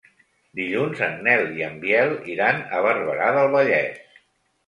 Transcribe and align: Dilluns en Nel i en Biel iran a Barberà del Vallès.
Dilluns 0.59 1.01
en 1.07 1.19
Nel 1.27 1.43
i 1.59 1.65
en 1.67 1.75
Biel 1.83 2.15
iran 2.35 2.63
a 2.77 2.79
Barberà 2.87 3.27
del 3.37 3.51
Vallès. 3.57 4.03